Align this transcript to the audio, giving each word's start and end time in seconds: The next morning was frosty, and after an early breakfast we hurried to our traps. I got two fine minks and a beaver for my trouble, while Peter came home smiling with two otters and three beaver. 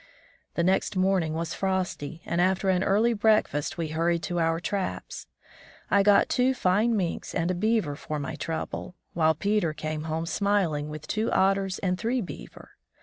The 0.55 0.63
next 0.63 0.95
morning 0.95 1.35
was 1.35 1.53
frosty, 1.53 2.23
and 2.25 2.41
after 2.41 2.69
an 2.69 2.83
early 2.83 3.13
breakfast 3.13 3.77
we 3.77 3.89
hurried 3.89 4.23
to 4.23 4.39
our 4.39 4.59
traps. 4.59 5.27
I 5.91 6.01
got 6.01 6.27
two 6.27 6.55
fine 6.55 6.97
minks 6.97 7.35
and 7.35 7.51
a 7.51 7.53
beaver 7.53 7.95
for 7.95 8.17
my 8.17 8.33
trouble, 8.33 8.95
while 9.13 9.35
Peter 9.35 9.73
came 9.73 10.05
home 10.05 10.25
smiling 10.25 10.89
with 10.89 11.05
two 11.05 11.29
otters 11.31 11.77
and 11.77 11.99
three 11.99 12.19
beaver. 12.19 12.77